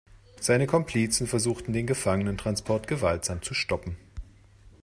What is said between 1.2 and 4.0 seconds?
versuchten den Gefangenentransport gewaltsam zu stoppen.